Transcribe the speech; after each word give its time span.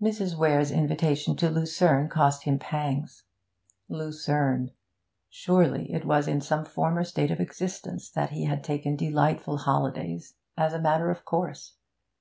Mrs. 0.00 0.36
Weare's 0.38 0.70
invitation 0.70 1.34
to 1.38 1.50
Lucerne 1.50 2.08
cost 2.08 2.44
him 2.44 2.56
pangs. 2.56 3.24
Lucerne! 3.88 4.70
Surely 5.28 5.92
it 5.92 6.04
was 6.04 6.28
in 6.28 6.40
some 6.40 6.64
former 6.64 7.02
state 7.02 7.32
of 7.32 7.40
existence 7.40 8.08
that 8.08 8.30
he 8.30 8.44
had 8.44 8.62
taken 8.62 8.94
delightful 8.94 9.58
holidays 9.58 10.34
as 10.56 10.72
a 10.72 10.80
matter 10.80 11.10
of 11.10 11.24
course. 11.24 11.74